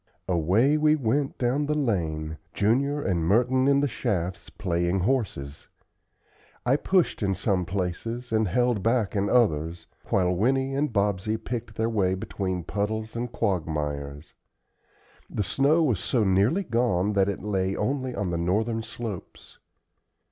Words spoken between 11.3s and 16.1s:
picked their way between puddles and quagmires. The snow was